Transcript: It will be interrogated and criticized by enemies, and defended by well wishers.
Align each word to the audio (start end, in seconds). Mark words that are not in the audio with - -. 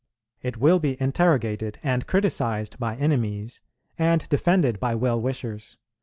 It 0.41 0.57
will 0.57 0.79
be 0.79 0.99
interrogated 0.99 1.77
and 1.83 2.07
criticized 2.07 2.79
by 2.79 2.95
enemies, 2.95 3.61
and 3.99 4.27
defended 4.29 4.79
by 4.79 4.95
well 4.95 5.21
wishers. 5.21 5.77